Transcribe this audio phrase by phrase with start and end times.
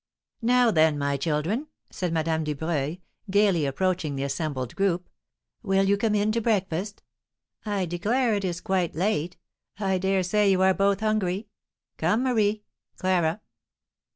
[0.41, 2.97] "Now, then, my children," said Madame Dubreuil,
[3.29, 5.07] gaily approaching the assembled group,
[5.61, 7.03] "will you come in to breakfast?
[7.67, 9.37] I declare it is quite late!
[9.77, 11.49] I dare say you are both hungry?
[11.97, 12.63] Come, Marie!
[12.97, 13.41] Clara!"